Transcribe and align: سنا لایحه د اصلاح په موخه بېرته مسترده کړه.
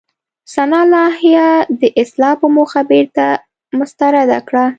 سنا 0.53 0.79
لایحه 0.93 1.49
د 1.79 1.81
اصلاح 2.01 2.33
په 2.41 2.47
موخه 2.55 2.81
بېرته 2.91 3.25
مسترده 3.77 4.39
کړه. 4.47 4.65